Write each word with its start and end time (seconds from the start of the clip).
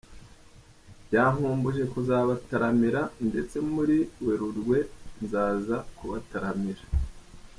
Byankumbuje 1.05 1.83
kuzabataramira 1.93 3.01
ndetse 3.27 3.55
muri 3.73 3.97
Werurwe 4.25 4.77
nzaza 5.23 5.77
kubataramira”. 5.97 6.83